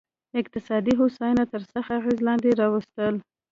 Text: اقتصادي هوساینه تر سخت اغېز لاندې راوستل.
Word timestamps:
اقتصادي 0.41 0.91
هوساینه 0.99 1.43
تر 1.51 1.61
سخت 1.73 1.89
اغېز 1.99 2.17
لاندې 2.27 2.57
راوستل. 2.61 3.15